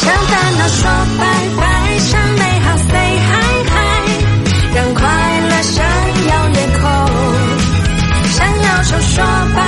[0.00, 0.80] 向烦恼说
[1.18, 1.20] 拜
[1.58, 1.60] 拜，
[1.98, 2.92] 向美好 say
[3.28, 3.30] hi
[3.70, 3.74] hi，
[4.74, 5.00] 让快
[5.48, 5.74] 乐闪
[6.28, 6.82] 耀夜空。
[8.32, 9.16] 向忧愁说
[9.54, 9.58] 拜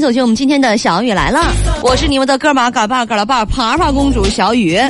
[0.00, 1.40] 走进我们今天的小雨来了，
[1.82, 4.78] 我是你们的哥们儿嘎巴嘎拉巴爬爬公主小雨。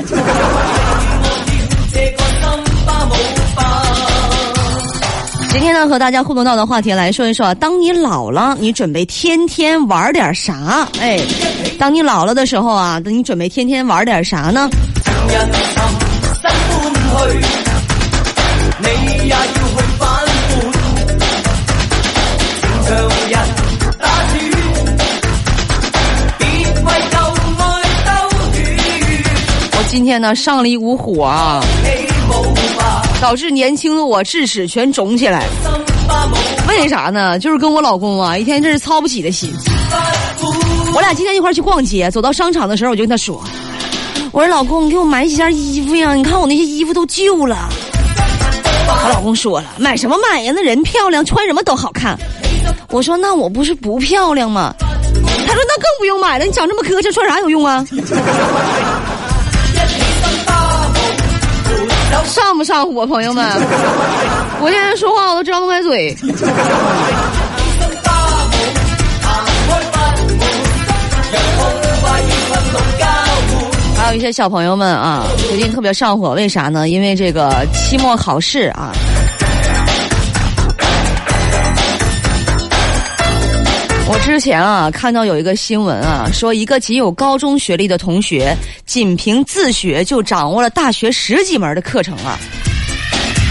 [5.51, 10.87] 今天呢，和大家互动到的话题来说一说，当，你老了，你准备天天玩点啥？
[11.01, 11.19] 哎，
[11.79, 14.69] 当你老了的时候啊，你准备天天玩点啥呢？
[29.99, 31.61] 今天呢上了一股火啊，
[33.21, 35.45] 导，致年轻的我智齿全肿起来。
[36.69, 37.37] 为啥呢？
[37.41, 39.53] 就是跟我老公啊，一天真是操不起的心。
[40.95, 43.43] 我俩今天一块去逛街，走到商场的时候，我就跟他说
[44.31, 46.15] ：“我说老公，你给我买几件衣服呀？
[46.15, 47.69] 你看我那些衣服都旧了。”
[49.05, 50.53] 我老公说了：“买什么买呀？
[50.55, 52.17] 那人漂亮，穿什么都好看。”
[52.91, 57.85] 我说：“那我不是不漂亮吗？”他说：“那更不用买了，你长这么磕碜，穿啥有用啊？”
[62.25, 63.45] 上不上火，朋友们？
[64.61, 66.17] 我现在说话我都张不开嘴。
[73.97, 76.89] 还有一些小朋友们啊，最近特别上火，为啥呢？
[76.89, 78.93] 因为这个期末考试啊。
[84.11, 92.39] 我之前啊看到有一个新闻啊，说一个仅有高中学历的同学，仅凭自学就掌握了大学十几门的课程啊。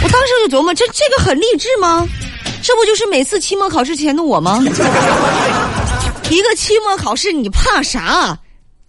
[0.01, 2.07] 我当时就琢磨，这这个很励志吗？
[2.63, 4.59] 这不就是每次期末考试前的我吗？
[6.29, 8.35] 一个期末考试，你怕啥？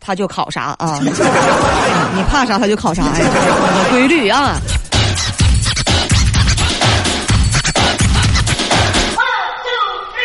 [0.00, 0.99] 他就考啥啊？
[2.15, 3.12] 你怕啥他就考啥呀？
[3.19, 3.31] 这是
[3.85, 4.59] 个规律啊！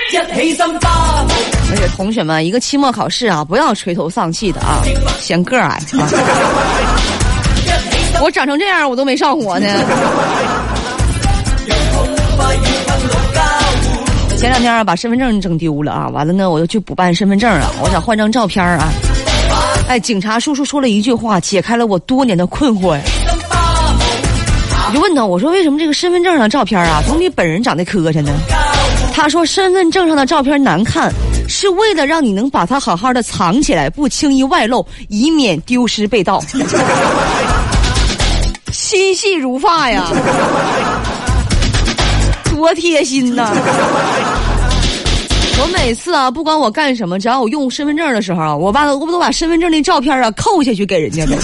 [0.10, 1.33] 一起心花舞，
[1.74, 4.84] 而且同学们，一个期末考试啊，不要垂头丧气的啊，
[5.20, 6.06] 嫌個兒矮啊！
[8.22, 9.66] 我长成这样，我都没上火呢。
[14.38, 18.94] 前两天啊，把身份证整丢了啊，完了呢，我又去补办身份证啊，我想换张照片啊。
[19.88, 23.02] 哎，警察叔叔说了一句话，解开了我多年的困惑呀。
[24.90, 28.32] 我就问他，我说为什么这个身份证上的照片啊，总比本人长得磕碜呢？
[29.16, 31.14] 他说身份证上的照片难看，
[31.48, 36.44] 是为了让你能把它好好的藏起来，不轻易外露，以免丢失被盗。
[38.74, 40.08] 心细如发呀，
[42.52, 43.52] 多贴心呐！
[45.62, 51.38] 我每次啊，不管我干什么，只要我用身份证的时候啊，我把我不都把身份证那照片啊扣下去给人家的。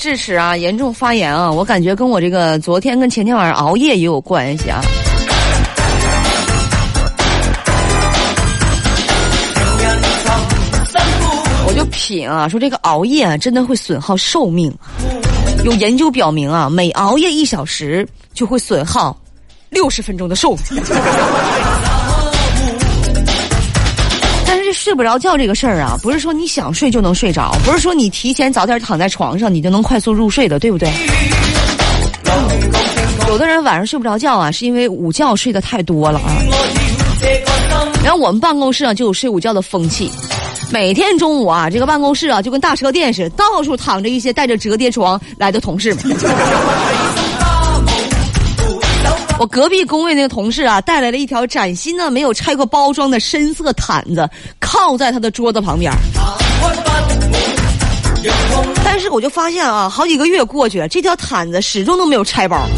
[0.00, 4.80] 智齿啊严重发炎啊，我感觉跟我这个昨天跟前天晚上熬夜也有关系啊。
[11.66, 14.74] 我就品啊，说这个熬夜啊，真的会损耗寿命。
[15.64, 19.14] 有研究表明啊，每熬夜一小时就会损耗
[19.68, 20.82] 六十分钟的寿命。
[24.80, 30.90] 睡不着觉这个事儿啊，不是说你想睡就能睡着，不是说你提前早点躺在床上你就能快速入睡的，对不对？
[33.28, 36.32] 有的人晚上睡不着觉啊，是因为午觉睡得太多了啊。
[38.02, 40.10] 然后我们办公室啊就有睡午觉的风气，
[40.72, 46.04] 每天中午啊，这个办公室啊就跟大车店似的，到处躺着一些带着折叠床来的同事们。
[49.40, 54.28] 我隔壁工位那个同事啊，带来了一条崭新的、没有拆过包装的深色毯子，
[54.60, 55.90] 靠在他的桌子旁边。
[58.84, 62.68] 但是我就发现啊，好几个月过去了，这条毯子始终都没有拆包。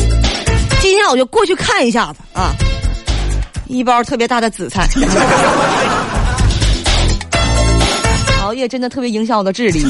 [0.80, 2.52] 今天我就过去看一下子啊，
[3.66, 4.88] 一包特别大的紫菜。
[8.44, 9.84] 熬夜真的特别影响我的智力。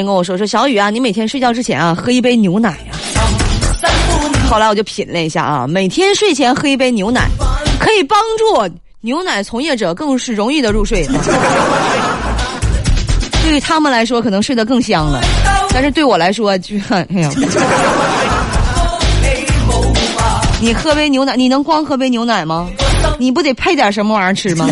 [0.00, 2.96] 人跟我说说小雨啊，你每天睡觉之前啊，喝一杯牛奶啊。
[4.50, 7.28] 后来我就品了一下啊，每天睡前喝一杯牛奶，
[7.78, 11.06] 可以帮助牛奶从业者更是容易的入睡。
[13.42, 15.20] 对于他们来说，可能睡得更香了，
[15.72, 17.30] 但是对我来说，就哎呀。
[20.62, 22.68] 你喝杯牛奶，你能光喝杯牛奶吗？
[23.18, 24.66] 你不得配点什么玩意儿吃吗？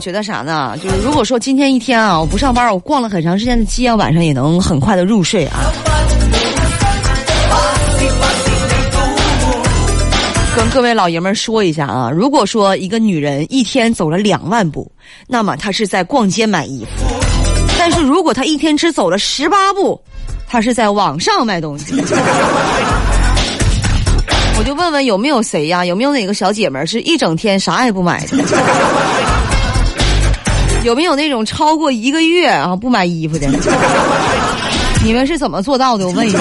[0.00, 0.74] 觉得啥呢？
[0.82, 5.60] 就是如果说今天一天啊，我不上班，我逛了很长时间的街，晚上也能很快的入睡啊。
[10.56, 14.90] 跟各位老爷们说一下啊，如果说一个女人一天走了两万步，
[15.28, 16.90] 那么她是在逛街买衣服；
[17.78, 20.00] 但是如果她一天只走了十八步，
[20.48, 21.94] 她是在网上卖东西。
[24.58, 25.84] 我就问问有没有谁呀？
[25.84, 28.36] 有没有哪个小姐们是一整天啥也不买的？
[30.82, 33.46] 有没有那种超过一个月啊不买衣服的？
[35.04, 36.06] 你们是怎么做到的？
[36.08, 36.38] 我问一下。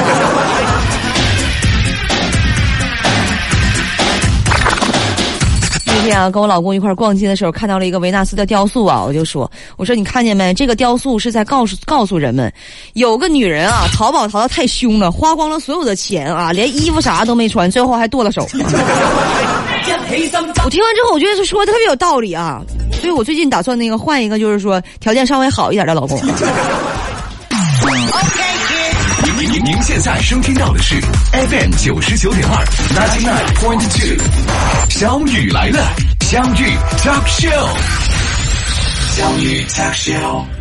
[6.00, 10.54] 那天啊，跟我老公一块逛街的时候，看到了一个维纳斯的雕塑啊，我就说：“我说你看见没？
[10.54, 12.50] 这个雕塑是在告诉告诉人们，
[12.94, 18.48] 有个女人啊，淘宝淘的太凶了，花光了所有的钱啊，连衣服啥都没穿，最后还剁了手。
[20.64, 22.62] ”我听完之后，我觉得他说的特别有道理啊，
[22.94, 26.18] 所以我最近打算那个换一个，就是说条件稍微好一点的老公。
[26.26, 26.32] 您
[29.52, 31.02] 您您现在收听到的是
[31.32, 32.64] FM 九十九点二
[32.94, 34.16] ，ninety nine point two，
[34.90, 35.92] 小雨来了，
[36.22, 37.68] 相遇 talk show，
[39.16, 40.59] 小雨 talk show。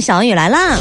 [0.00, 0.78] 小雨来啦！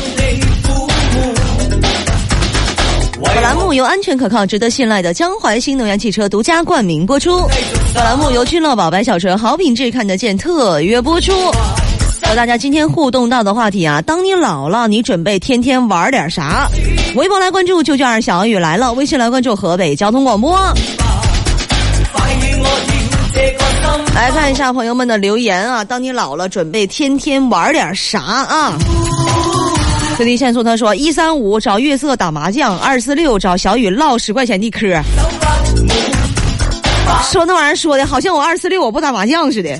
[3.21, 7.47] 本栏目由安全可靠、值得信赖的江淮新能源汽车独家冠名播出。
[7.93, 11.31] 本栏目由君乐宝白小纯好品质看得见特约播出。
[12.23, 16.69] 和大家今天互动到的话题啊，当你老了，你准备天天玩点啥？
[17.15, 20.57] 微博来关注九九二小雨来了，微信来关注河北交通广播。
[24.13, 25.83] 来看一下朋友们的留言啊！
[25.83, 28.73] 当你老了，准备天天玩点啥啊？
[30.17, 35.01] 最低限速他说：一三五找月色打麻将，二四六找小雨唠十块钱的嗑。
[37.31, 39.77] 说那玩意儿说的好像我二四六我不打麻将似的。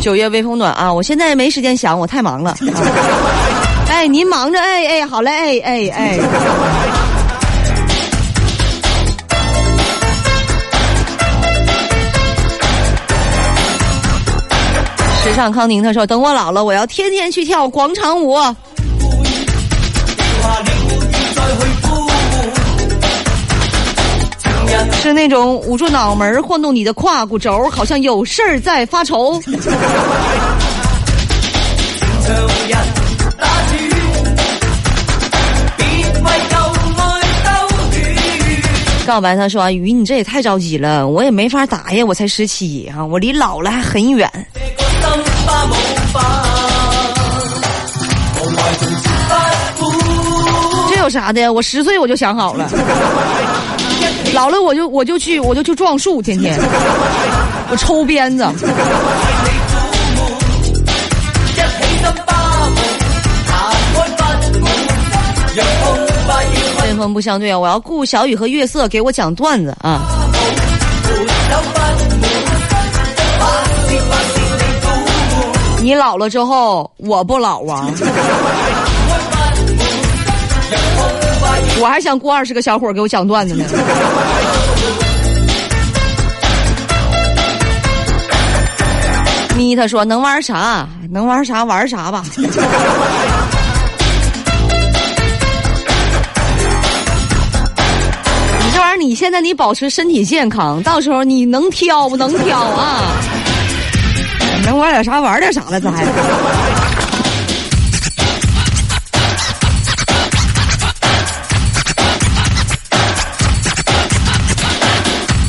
[0.00, 0.92] 九月微风暖啊！
[0.92, 2.56] 我现在没时间想，我太忙了。
[3.98, 6.20] 哎，您忙着，哎哎，好嘞，哎哎哎。
[15.20, 18.38] 时尚康宁他说：“等我老了，我要天天去跳广场舞。”
[25.02, 29.42] 是那种捂住脑门晃动你的胯骨轴，好像有事儿在发愁。
[39.08, 44.30] 告白他说：“雨，你这也太着急了，我也没法打呀，我才十七啊，我离老了还很远。”
[50.90, 51.50] 这有啥的？
[51.50, 52.70] 我十岁我就想好了，
[54.34, 56.60] 老了我就我就去我就去撞树，天天
[57.70, 58.46] 我抽鞭子。
[66.98, 67.58] 锋不相对啊！
[67.58, 70.00] 我要雇小雨和月色给我讲段子啊！
[75.80, 77.88] 你老了之后，我不老啊！
[81.80, 83.64] 我还想雇二十个小伙给我讲段子呢。
[89.56, 90.88] 咪他说能玩啥？
[91.10, 92.24] 能玩啥玩啥吧。
[99.08, 103.16] 你现在你保持身体健康，到时候你能挑不能挑啊？
[104.66, 106.04] 能玩点啥玩点啥了，咱还。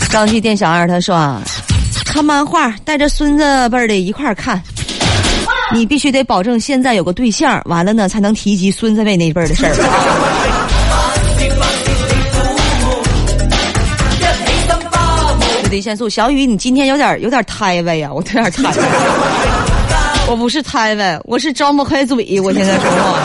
[0.09, 1.41] 张记店小二他说啊，
[2.05, 4.63] 看漫画带着孙子辈儿的一块儿看，
[5.73, 10.38] 你必须得保证现在有个对象，完了呢才能提及孙子辈那辈儿的事儿。
[15.69, 18.73] 对限速，小雨，你今天有点有点胎位呀，我有点胎。
[20.27, 23.19] 我不是胎位，我是张不开嘴，我现在说话。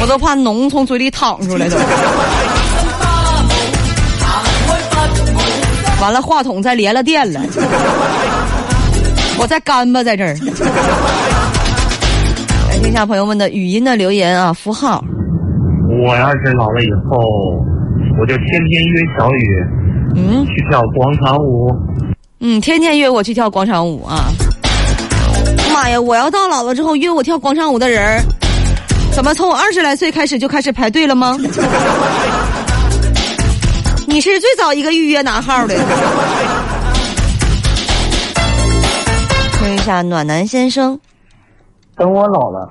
[0.00, 1.76] 我都怕脓从嘴里淌出来都。
[6.00, 7.40] 完了，话筒再连了电了，
[9.38, 10.34] 我再干巴在这儿。
[12.70, 15.04] 来听一下朋友们的语音的留言啊，符号。
[16.06, 17.64] 我要是老了以后，
[18.20, 19.64] 我就天天约小雨
[20.16, 21.68] 嗯去跳广场舞。
[22.40, 24.26] 嗯，天天约我去跳广场舞啊！
[25.72, 28.20] 妈呀，我要到老了之后约我跳广场舞的人儿，
[29.12, 31.36] 怎么从我二十来岁开始就开始排队了吗？
[34.06, 35.74] 你是最早一个预约拿号的。
[39.58, 41.00] 听一下暖男先生，
[41.96, 42.70] 等我老了，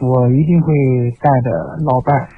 [0.00, 0.72] 我一定会
[1.20, 1.50] 带着
[1.84, 2.28] 老伴儿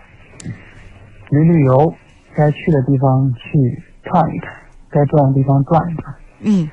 [1.30, 1.94] 旅旅游，
[2.36, 4.52] 该去的地方去看一看，
[4.90, 6.14] 该转的地方转一转。
[6.40, 6.68] 嗯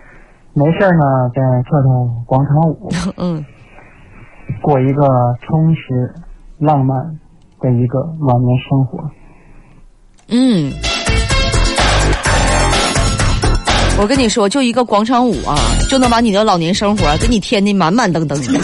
[0.55, 1.89] 没事儿呢，再跳跳
[2.27, 3.43] 广场舞，嗯，
[4.61, 5.07] 过一个
[5.41, 6.13] 充实、
[6.59, 6.95] 浪漫
[7.59, 8.99] 的一个晚年生活。
[10.27, 10.71] 嗯，
[13.99, 15.55] 我跟你说，就一个广场舞啊，
[15.89, 18.45] 就能把你的老年生活给你填的满满登登的。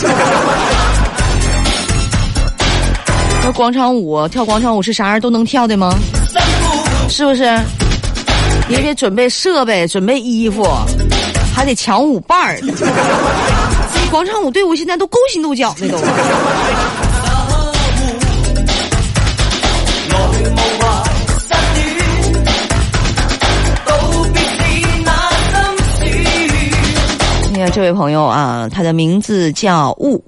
[3.43, 5.91] 那广场舞跳广场舞是啥样都能跳的吗？
[7.09, 7.43] 是不是？
[8.69, 10.63] 也得准备设备，准备衣服，
[11.55, 12.59] 还得抢舞伴儿。
[14.11, 15.97] 广场舞队伍现在都勾心斗角的都。
[27.51, 30.23] 你看这位朋友啊，他的名字叫雾，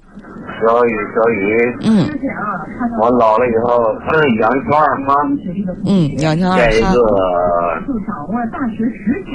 [0.62, 2.06] 小雨，小雨，嗯
[3.00, 4.06] 我老了以后吃
[4.40, 5.14] 羊圈儿哈，
[5.86, 6.86] 嗯，杨天二哈盖一个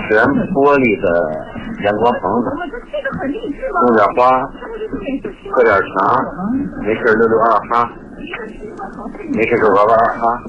[0.10, 1.05] 全玻璃的
[1.86, 2.48] 阳光棚子，
[3.86, 4.41] 种点花，
[5.51, 6.19] 喝点茶，
[6.81, 7.89] 没事儿溜溜二哈，
[9.34, 10.41] 没事儿就玩玩二哈。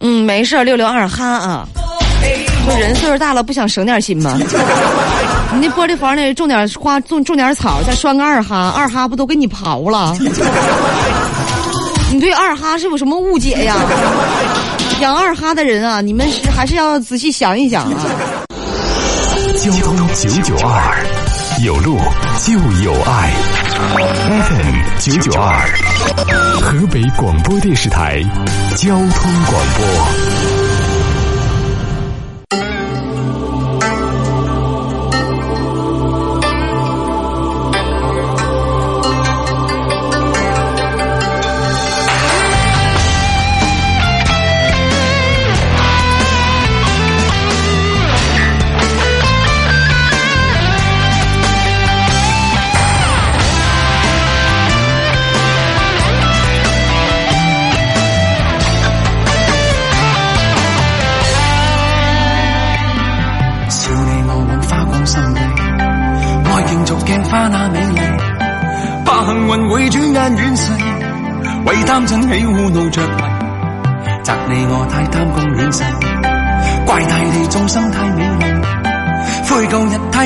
[0.00, 1.64] 嗯，没事儿，六六二哈啊。
[2.66, 4.38] 就人岁数大了，不想省点心吗？
[5.54, 10.16] 你那玻璃房里种点花，种种点草，再拴个二哈，二哈不都给你刨了？
[12.10, 13.76] 你对二哈是有什么误解呀？
[15.00, 18.00] 养二哈的人啊，你们是还是要仔细想一想啊。
[19.58, 21.06] 交通九九二，
[21.64, 21.98] 有路
[22.44, 22.52] 就
[22.82, 23.32] 有爱。
[24.28, 25.68] FM 九九二，
[26.60, 28.22] 河北广播电视台
[28.76, 30.63] 交通广播。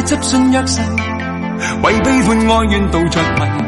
[0.09, 0.81] 执信約誓，
[1.83, 3.68] 为悲欢哀怨妒着迷。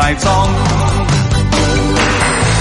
[0.00, 0.32] 埋葬。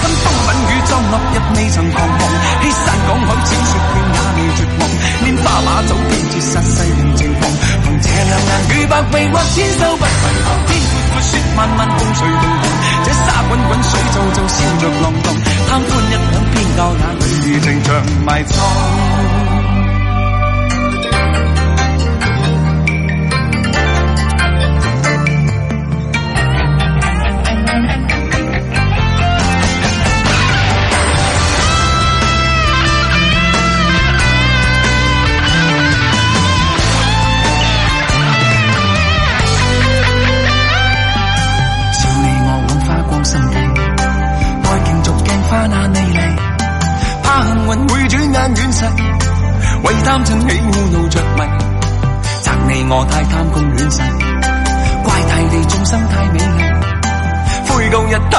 [0.02, 2.22] 真風品雨裝落日未曾彷徨，
[2.62, 4.82] 欺山赶海千雪遍也未绝望，
[5.24, 7.42] 拈花把酒偏折煞世人情狂，
[7.82, 12.62] 凭这两眼与百臂或千手不能防，天闊闊雪漫漫風隨同航，
[13.06, 15.34] 这沙滚滚水皱皱笑着浪荡。
[15.70, 17.88] 贪欢一晌偏教那女兒情長
[18.26, 19.09] 埋葬。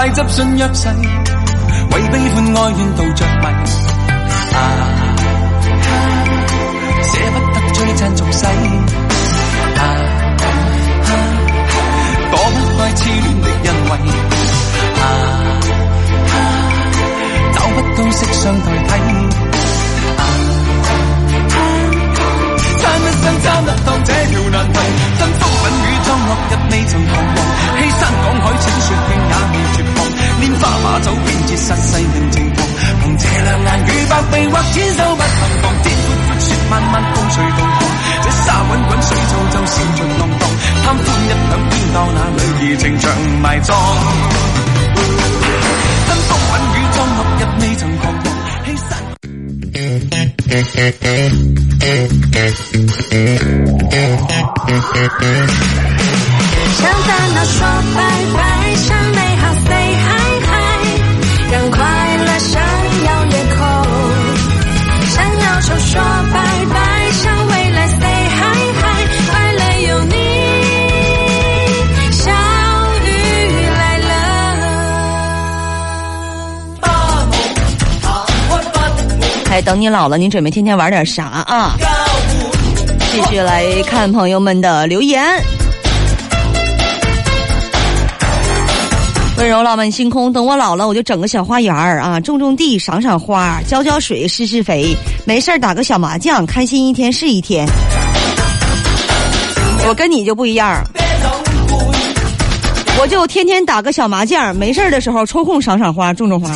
[0.00, 3.44] 太执信约誓，为悲欢哀怨妒着迷。
[4.54, 4.56] 啊，
[7.04, 8.46] 舍不得追讚俗世，
[54.70, 54.78] 向
[57.02, 58.00] 烦恼说拜
[58.36, 58.40] 拜，
[58.76, 60.08] 向美好 say hi
[60.46, 60.50] hi，
[61.50, 61.78] 让快
[62.18, 62.62] 乐闪
[63.04, 63.58] 耀夜空。
[65.08, 66.00] 向忧愁说
[66.32, 66.36] 拜
[66.72, 66.78] 拜，
[67.10, 68.38] 向未来 say hi
[68.78, 68.82] hi，
[69.28, 70.14] 快乐有你，
[72.12, 72.30] 小
[73.04, 73.06] 雨
[73.76, 74.12] 来了。
[79.50, 81.74] 哎，等你老了，你准备天天玩点啥啊？
[83.12, 85.20] 继续来看朋友们的留言。
[89.36, 94.94] 温柔浪漫星空，等我老了，我就整个小花园儿啊，种种地，赏赏花，浇浇水，施施肥，
[95.24, 97.66] 没事儿打个小麻将，开心一天是一天。
[99.88, 100.80] 我跟你就不一样，
[103.00, 106.48] 我就天天打个小麻将，没事儿的时候抽空赏赏花，种种花，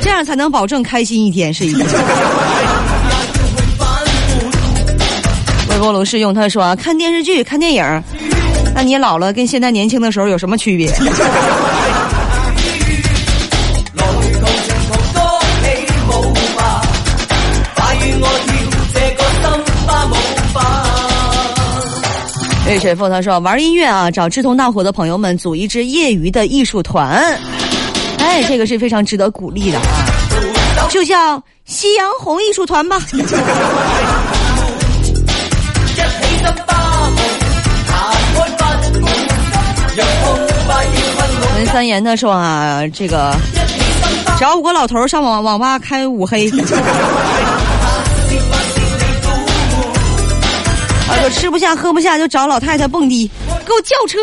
[0.00, 1.86] 这样才能保证开心一天是一天。
[5.82, 8.02] 波炉试用，他说看电视剧、看电影，
[8.72, 10.88] 那你老了跟现在年轻的时候有什么区别？
[22.64, 27.36] 魏水凤他说玩音乐啊，找志同道合的朋友们组一支业余的艺术团，
[28.18, 33.02] 哎，这个是非常值得鼓励的啊，就叫夕阳红艺术团吧。
[41.66, 43.34] 三言他说啊，这个
[44.38, 46.50] 找五个老头上网网吧开五黑。
[51.06, 53.30] 他 说吃不下喝不下就找老太太蹦迪，
[53.64, 54.18] 给我叫车。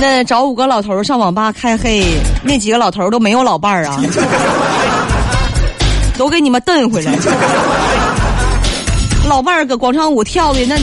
[0.00, 2.04] 那找五个老头上网吧开黑，
[2.42, 4.00] 那几个老头都没有老伴儿啊，
[6.18, 7.12] 都给你们蹬回来。
[9.28, 10.76] 老伴儿搁广场舞跳的那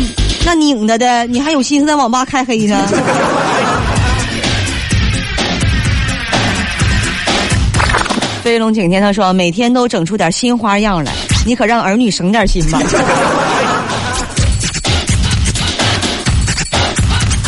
[0.46, 2.76] 那拧着的，你还有心思在网吧开黑呢？
[8.42, 11.12] 飞龙景天他说每天都整出点新花样来，
[11.46, 12.80] 你可让儿女省点心吧。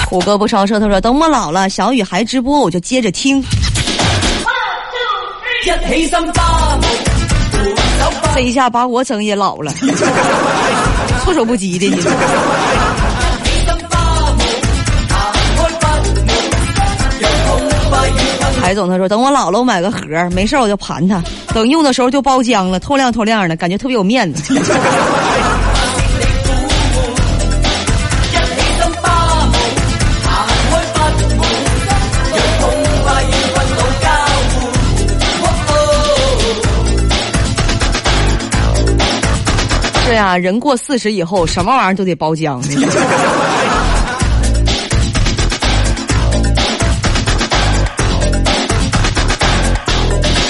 [0.08, 3.42] 虎哥不超车，他说等我老了，小雨还直播，我就接着听。
[8.34, 9.74] 这一下把我整也老了，
[11.24, 12.02] 措手不及的你。
[18.62, 21.22] 海总他说，等我老了，我买个盒儿，没事儿我就盘它，
[21.54, 24.54] 等用的时候就包浆了，透亮透亮的，感觉特别有面子。
[40.12, 42.62] 是呀，人过四十以后，什么玩意儿都得包浆。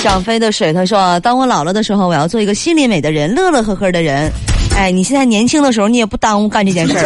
[0.01, 4.31] 想飞的水，他说：“当我老了的时候，我要做一个心里美的人，乐乐呵呵的人。
[4.75, 7.05] 哎，你现在年轻的时候，你也不耽误干这件事儿。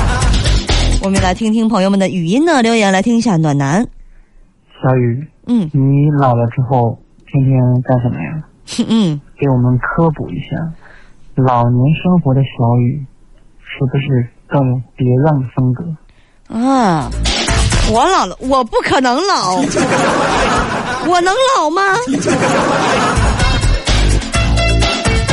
[1.02, 3.82] 我们来听听朋友们的语音呢留言，来听一下暖男。
[4.82, 8.42] 小雨，嗯你老了之后天天干什么呀？
[8.90, 10.56] 嗯，给我们科普一下，
[11.36, 13.04] 老年生活的小雨
[13.60, 15.84] 是不是更有别样的风格？
[16.48, 17.10] 啊，
[17.92, 19.56] 我老了，我不可能老，
[21.06, 21.82] 我能老吗？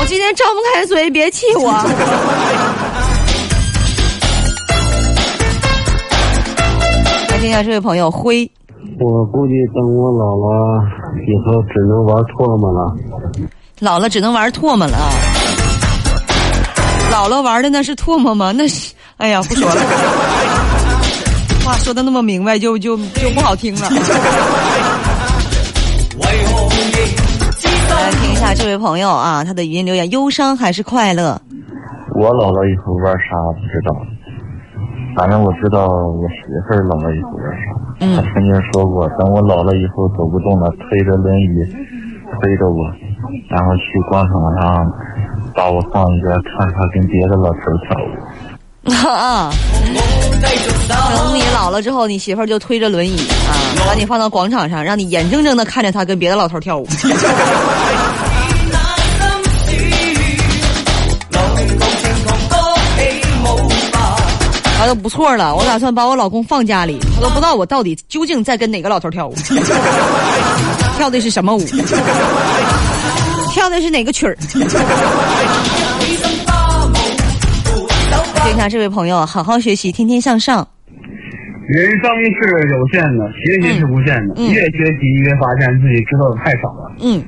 [0.02, 1.72] 我今天张不开嘴，别气我。
[7.30, 8.52] 来听一下这位朋友辉，
[9.00, 10.84] 我估计等我老了
[11.26, 12.94] 以后，只能玩唾沫了。
[13.80, 14.98] 老了只能玩唾沫了。
[17.14, 18.52] 老了玩的那是唾沫吗？
[18.52, 19.76] 那是，哎呀，不说了。
[21.64, 23.88] 话说的那么明白，就就就不好听了。
[27.92, 31.40] 来听一下这位朋友啊，他的语音留言：忧伤还是快乐？
[32.16, 33.96] 我姥姥以后玩啥不知道，
[35.16, 37.70] 反正我知道我媳妇儿老了以后玩啥。
[38.02, 41.64] 嗯她曾经说过，等我老了以后走不动了，推着轮椅
[42.42, 42.84] 推着我，
[43.52, 44.92] 然后去广场上
[45.56, 48.10] 把我放一边，看他跟别的老头跳舞。
[49.08, 49.54] 啊，
[50.90, 53.54] 等你老了之后，你媳妇儿就推着轮椅啊，
[53.88, 56.88] 把你放到广场上，让你眼睁睁的看着他跟别的老头跳舞。
[64.78, 69.34] 他都不错了，我打算把我老公放家里，他都不知道我到底究竟在跟哪个老头跳舞，
[70.98, 71.66] 跳的是什么舞，
[73.54, 74.36] 跳的是哪个曲儿。
[78.58, 80.66] 下这位朋友，好好学习，天天向上。
[81.68, 84.34] 人生是有限的，学习是无限的。
[84.36, 86.92] 嗯嗯越学习越发现自己知道的太少了。
[87.02, 87.22] 嗯，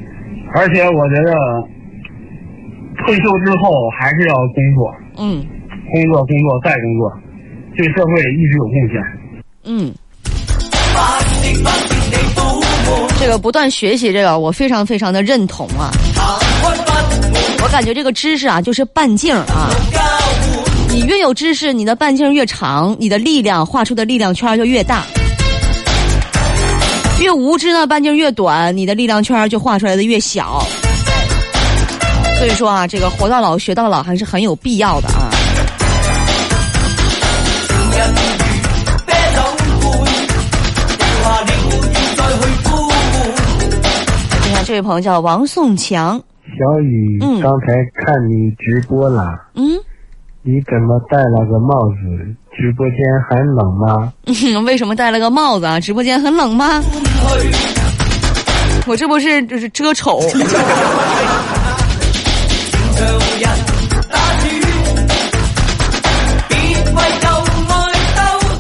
[0.53, 1.33] 而且我觉得
[3.05, 5.45] 退休之后还是要工作，嗯
[5.91, 7.11] 工作，工作再工作，
[7.75, 9.03] 对社会一直有贡献。
[9.65, 9.93] 嗯。
[13.19, 15.91] 这个不断学习，这个我非常非常的认同啊。
[17.63, 19.69] 我感觉这个知识啊，就是半径啊。
[20.89, 25.03] 你越有知识，你的半径越长，你的力量画出的力量圈就越大。
[27.19, 30.65] 越无知呢，半径越短，你的力量圈就画出来的越小。
[32.37, 35.31] 所以说啊，这个活到老学到老还是很有必要的啊。
[44.75, 47.67] 位朋友叫王颂强，小雨嗯刚才
[48.05, 49.63] 看你直播了，嗯，
[50.43, 51.95] 你怎么戴了个帽子？
[52.57, 52.97] 直播间
[53.29, 54.11] 很冷吗？
[54.65, 55.79] 为什么戴了个帽子啊？
[55.79, 56.83] 直播间很冷吗？
[58.85, 60.19] 我这不是就是遮丑。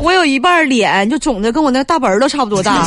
[0.01, 2.85] 我有一半脸就肿的跟我那大本儿都差不多大。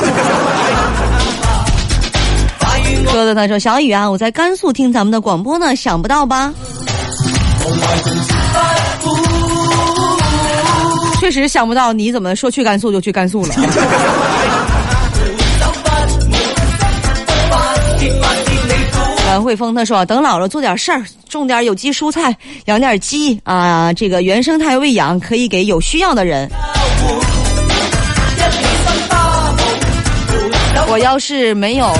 [3.12, 6.52] 哥哥他说：“小雨啊，我在甘肃听咱们的广播呢，想不到吧？”
[11.18, 13.54] 确实想不到，你怎么说去甘肃就去甘肃了？
[19.26, 22.34] 阮慧峰他说：“等老了做点事儿，种点有机蔬菜，
[22.66, 26.48] 养点鸡啊，这个原生态喂养可以给有需要的人。
[30.90, 31.92] 我要是没有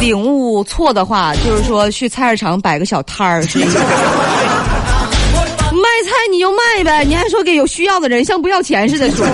[0.00, 3.48] 领悟错的话，就是说去菜市场摆个小摊儿，卖
[6.04, 9.26] 菜你就卖呗，你还说给有需要的人，像不要钱似的说。”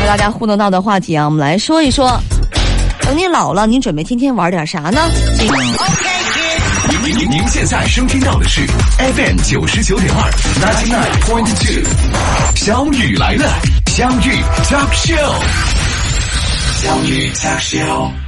[0.00, 2.18] 和大家互动到的话题啊，我们来说一说，
[3.00, 5.02] 等你老了，你准备天天玩点啥呢？
[6.90, 8.62] 您您您您现在收听到的是
[8.98, 10.30] FM 九十九点二
[10.60, 11.82] ninety nine point two，
[12.54, 13.44] 小雨来了，
[13.98, 14.30] 相遇
[14.62, 15.42] Talk Show，
[16.80, 18.27] 相遇 Talk Show。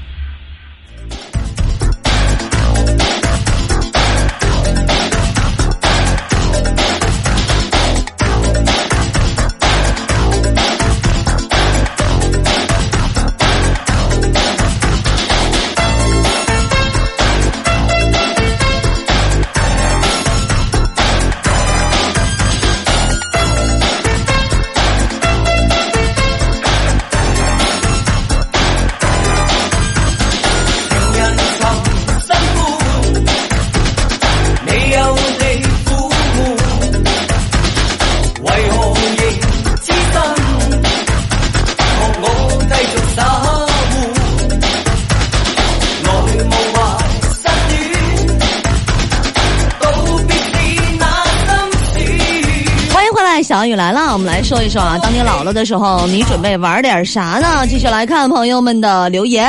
[53.81, 57.65] 来了，我们来说一说啊，当你老了的时候，你准备玩点啥呢？
[57.67, 59.49] 继续来看朋友们的留言。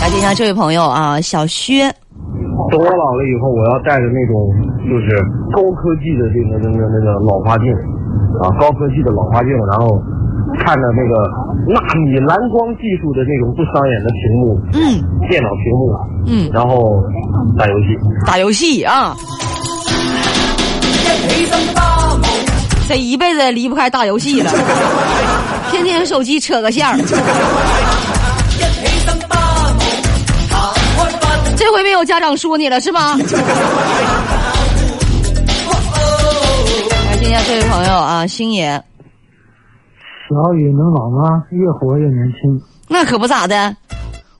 [0.00, 1.90] 来听一下这位朋友啊，小薛。
[2.70, 4.46] 等我老了以后，我要带着那种
[4.86, 5.10] 就是
[5.50, 7.66] 高科技的这个那个那个老花镜，
[8.40, 10.00] 啊，高科技的老花镜，然后
[10.62, 11.18] 看着那个
[11.66, 15.90] 纳米蓝光技术的那种不伤眼的屏幕，嗯，电脑屏幕，
[16.30, 17.02] 嗯，然后
[17.58, 19.16] 打游戏，打游戏啊。
[22.88, 24.52] 这一辈子也离不开打游戏了，
[25.70, 26.98] 天天手机扯个线儿。
[31.56, 33.16] 这回没有家长说你了是吧？
[37.10, 38.82] 来听一下这位朋友啊，星爷。
[40.28, 41.42] 小雨能老吗？
[41.50, 42.60] 越活越年轻。
[42.88, 43.74] 那可不咋的，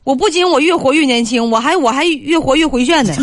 [0.05, 3.15] 我不仅我越活越年轻，我还我还越活越回旋呢。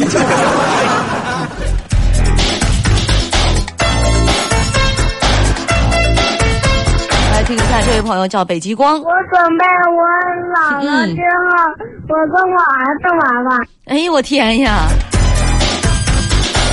[7.51, 8.93] 听一下这位朋友叫北极光。
[8.93, 10.01] 我准备我
[10.53, 11.51] 老了之后，
[12.07, 13.67] 我跟我儿子玩玩。
[13.87, 14.87] 哎呦我天呀！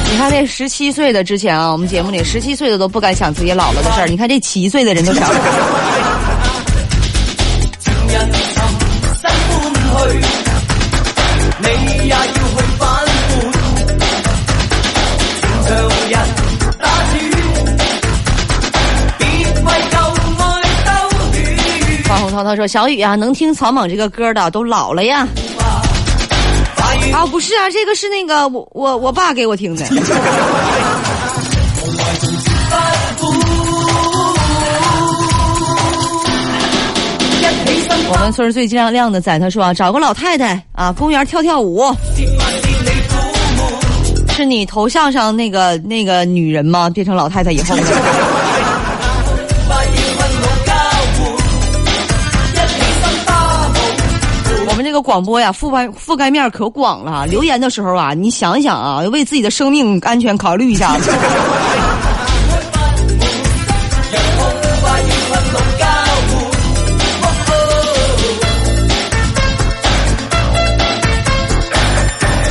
[0.09, 5.29] 你看那十七岁的之前啊，我们节目里十七岁的都不敢想自己老了的事儿，你看这七岁的人都想。
[22.39, 25.27] 涛涛说：“小雨啊，能听草蜢这个歌的都老了呀。”
[27.13, 29.85] 啊，不是啊，这个是那个我我我爸给我听的。
[38.11, 41.93] 我们村最亮亮的仔他说啊，找个老太太啊，公园跳跳舞。
[44.31, 46.89] 是你头像上那个那个女人吗？
[46.89, 47.77] 变成老太太以后。
[54.89, 57.27] 这个广播呀，覆盖覆盖面可广了。
[57.27, 60.97] 留言的时候啊，你想一想啊，为自己的生命安全考虑一下。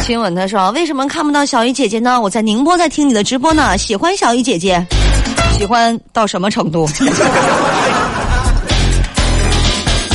[0.03, 2.21] 亲吻他说：“为什么看不到小雨姐姐呢？
[2.21, 4.85] 我在宁波在听你的直播呢，喜欢小雨姐姐，
[5.57, 6.87] 喜欢到什么程度？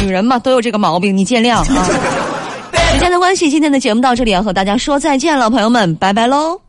[0.02, 1.86] 女人嘛，都有这个毛病，你见谅啊。
[2.92, 6.60] 时间的关系，今天的节目到这里要和大家说再见了，朋友们，拜拜喽。”